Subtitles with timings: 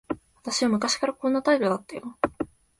[0.41, 2.17] 私は昔からこんな態度だったよ。